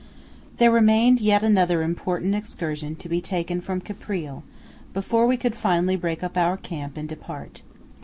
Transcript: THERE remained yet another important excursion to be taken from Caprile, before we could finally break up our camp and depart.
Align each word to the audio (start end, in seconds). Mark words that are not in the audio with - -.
THERE 0.57 0.71
remained 0.71 1.19
yet 1.21 1.43
another 1.43 1.83
important 1.83 2.33
excursion 2.33 2.95
to 2.95 3.07
be 3.07 3.21
taken 3.21 3.61
from 3.61 3.81
Caprile, 3.81 4.41
before 4.95 5.27
we 5.27 5.37
could 5.37 5.55
finally 5.55 5.95
break 5.95 6.23
up 6.23 6.35
our 6.35 6.57
camp 6.57 6.97
and 6.97 7.07
depart. 7.07 7.61